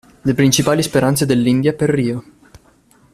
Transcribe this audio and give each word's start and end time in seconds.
Le 0.23 0.33
principali 0.33 0.81
speranze 0.81 1.27
dell'india 1.27 1.73
per 1.73 1.91
rio. 1.91 2.23